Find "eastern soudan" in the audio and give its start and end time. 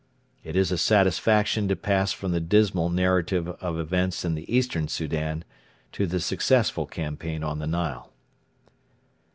4.51-5.43